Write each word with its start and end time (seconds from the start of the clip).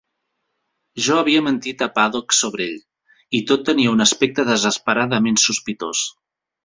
Jo 1.07 1.17
havia 1.23 1.43
mentit 1.47 1.83
a 1.85 1.89
Paddock 1.99 2.35
sobre 2.37 2.67
ell, 2.69 2.81
i 3.41 3.43
tot 3.51 3.67
tenia 3.71 3.93
un 3.99 4.03
aspecte 4.07 4.47
desesperadament 4.49 5.39
sospitós. 5.47 6.03